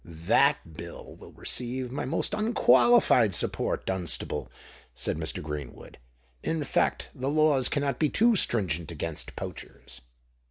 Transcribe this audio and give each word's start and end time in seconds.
"That 0.03 0.73
Bill 0.77 1.15
will 1.15 1.31
receive 1.33 1.91
my 1.91 2.05
most 2.05 2.33
unqualified 2.33 3.35
support, 3.35 3.85
Dunstable," 3.85 4.51
said 4.95 5.15
Mr. 5.15 5.43
Greenwood. 5.43 5.99
"In 6.41 6.63
fact, 6.63 7.11
the 7.13 7.29
laws 7.29 7.69
cannot 7.69 7.99
be 7.99 8.09
too 8.09 8.35
stringent 8.35 8.91
against 8.91 9.35
poachers." 9.35 10.01